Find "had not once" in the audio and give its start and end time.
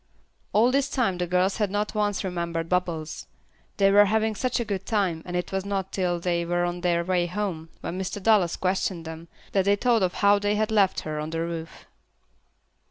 1.57-2.23